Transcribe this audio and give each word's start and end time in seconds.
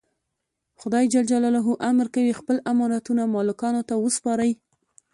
خدای 0.79 1.07
امر 1.89 2.07
کوي 2.15 2.33
خپل 2.39 2.57
امانتونه 2.71 3.23
مالکانو 3.35 3.81
ته 3.89 3.93
وسپارئ. 3.97 4.51